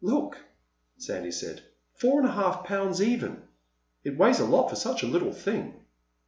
"Look," 0.03 0.39
Sandy 0.97 1.31
said. 1.31 1.61
"Four 1.93 2.21
and 2.21 2.27
a 2.27 2.31
half 2.31 2.63
pounds 2.63 3.03
even. 3.03 3.43
It 4.03 4.17
weighs 4.17 4.39
a 4.39 4.45
lot 4.45 4.69
for 4.69 4.75
such 4.75 5.03
a 5.03 5.07
little 5.07 5.31
thing." 5.31 5.75